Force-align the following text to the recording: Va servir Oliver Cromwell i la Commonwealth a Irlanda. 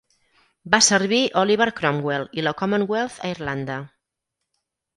Va 0.75 0.79
servir 0.85 1.19
Oliver 1.41 1.67
Cromwell 1.81 2.27
i 2.41 2.47
la 2.47 2.55
Commonwealth 2.63 3.21
a 3.29 3.33
Irlanda. 3.35 3.79